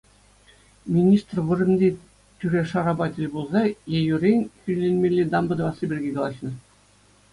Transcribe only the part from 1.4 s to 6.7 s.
вырӑнти тӳре-шарапа тӗл пулса ейӳрен хӳтӗленмелли дамба тӑвасси пирки калаҫнӑ.